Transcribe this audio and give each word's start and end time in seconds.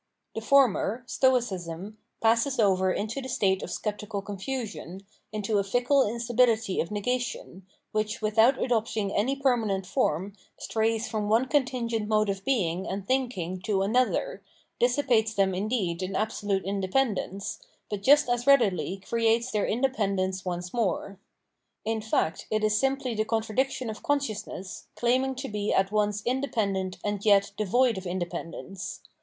The 0.33 0.41
former 0.41 1.03
[Stoicism] 1.05 1.95
passes 2.23 2.59
over 2.59 2.91
into 2.91 3.21
the 3.21 3.29
state 3.29 3.61
of 3.61 3.69
sceptical 3.69 4.23
confusion, 4.23 5.05
into 5.31 5.59
a 5.59 5.63
fickle 5.63 6.01
instabihty 6.03 6.81
of 6.81 6.89
negation, 6.89 7.67
which 7.91 8.19
without 8.19 8.59
adopting 8.59 9.13
any 9.13 9.35
per 9.35 9.55
manent 9.55 9.85
form 9.85 10.33
strays 10.57 11.07
from 11.07 11.29
one 11.29 11.45
contingent 11.45 12.07
mode 12.07 12.29
of 12.31 12.43
being 12.43 12.87
and 12.87 13.05
thinking 13.07 13.59
to 13.61 13.83
another, 13.83 14.41
dissipates 14.79 15.35
them 15.35 15.53
indeed 15.53 16.01
in 16.01 16.15
absolute 16.15 16.65
independence, 16.65 17.59
but 17.87 18.01
just 18.01 18.27
as 18.27 18.47
readily 18.47 19.03
creates 19.07 19.51
their 19.51 19.67
independence 19.67 20.43
once 20.43 20.73
more. 20.73 21.19
In 21.85 22.01
fact, 22.01 22.47
it 22.49 22.63
is 22.63 22.75
simply 22.75 23.13
the 23.13 23.23
contradiction 23.23 23.87
of 23.87 24.01
consciousness 24.01 24.87
claiming 24.95 25.35
to 25.35 25.47
be 25.47 25.71
at 25.71 25.91
once 25.91 26.23
independent 26.25 26.97
and 27.03 27.23
yet 27.23 27.51
devoid 27.55 27.99
of 27.99 28.07
independence. 28.07 29.01